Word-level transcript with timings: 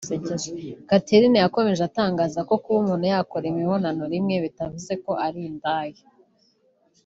Catarina 0.89 1.37
yarakomeje 1.39 1.81
atangaza 1.85 2.39
ko 2.47 2.53
kuba 2.63 2.77
umuntu 2.83 3.05
yakora 3.13 3.45
imibonano 3.51 4.03
rimwe 4.13 4.35
bitavuze 4.45 4.93
ko 5.03 5.11
ari 5.25 5.39
indaya 5.49 6.03